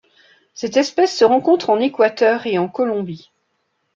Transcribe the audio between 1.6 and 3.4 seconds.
en Équateur et en Colombie.